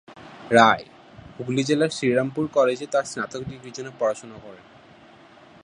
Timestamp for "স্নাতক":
3.05-3.41